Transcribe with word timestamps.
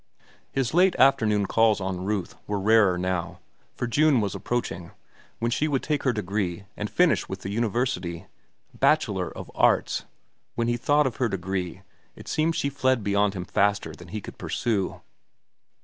His 0.51 0.73
late 0.73 0.95
afternoon 0.95 1.45
calls 1.45 1.79
on 1.79 2.03
Ruth 2.05 2.33
were 2.47 2.59
rarer 2.59 2.97
now, 2.97 3.37
for 3.75 3.85
June 3.85 4.19
was 4.19 4.33
approaching, 4.33 4.89
when 5.37 5.51
she 5.51 5.67
would 5.67 5.83
take 5.83 6.01
her 6.01 6.11
degree 6.11 6.63
and 6.75 6.89
finish 6.89 7.29
with 7.29 7.41
the 7.41 7.51
university. 7.51 8.25
Bachelor 8.73 9.29
of 9.29 9.51
Arts!—when 9.53 10.67
he 10.67 10.75
thought 10.75 11.05
of 11.05 11.17
her 11.17 11.29
degree, 11.29 11.83
it 12.15 12.27
seemed 12.27 12.55
she 12.55 12.67
fled 12.67 13.03
beyond 13.03 13.35
him 13.35 13.45
faster 13.45 13.93
than 13.93 14.07
he 14.07 14.21
could 14.21 14.39
pursue. 14.39 15.01